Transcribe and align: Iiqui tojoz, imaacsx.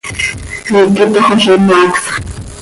Iiqui 0.77 1.05
tojoz, 1.15 1.55
imaacsx. 1.65 2.03